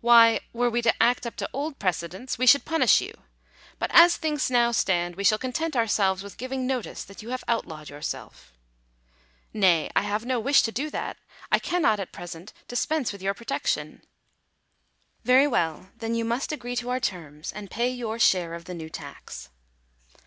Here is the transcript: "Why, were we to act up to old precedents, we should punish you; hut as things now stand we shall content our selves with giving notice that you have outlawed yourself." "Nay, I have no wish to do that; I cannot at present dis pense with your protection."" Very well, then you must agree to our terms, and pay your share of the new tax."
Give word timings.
"Why, 0.00 0.40
were 0.54 0.70
we 0.70 0.80
to 0.80 1.02
act 1.02 1.26
up 1.26 1.36
to 1.36 1.50
old 1.52 1.78
precedents, 1.78 2.38
we 2.38 2.46
should 2.46 2.64
punish 2.64 3.02
you; 3.02 3.12
hut 3.78 3.90
as 3.92 4.16
things 4.16 4.50
now 4.50 4.72
stand 4.72 5.16
we 5.16 5.22
shall 5.24 5.36
content 5.36 5.76
our 5.76 5.86
selves 5.86 6.22
with 6.22 6.38
giving 6.38 6.66
notice 6.66 7.04
that 7.04 7.20
you 7.20 7.28
have 7.28 7.44
outlawed 7.46 7.90
yourself." 7.90 8.54
"Nay, 9.52 9.90
I 9.94 10.00
have 10.00 10.24
no 10.24 10.40
wish 10.40 10.62
to 10.62 10.72
do 10.72 10.88
that; 10.92 11.18
I 11.52 11.58
cannot 11.58 12.00
at 12.00 12.10
present 12.10 12.54
dis 12.68 12.86
pense 12.86 13.12
with 13.12 13.20
your 13.20 13.34
protection."" 13.34 14.00
Very 15.26 15.46
well, 15.46 15.90
then 15.94 16.14
you 16.14 16.24
must 16.24 16.52
agree 16.52 16.76
to 16.76 16.88
our 16.88 16.98
terms, 16.98 17.52
and 17.52 17.70
pay 17.70 17.90
your 17.90 18.18
share 18.18 18.54
of 18.54 18.64
the 18.64 18.72
new 18.72 18.88
tax." 18.88 19.50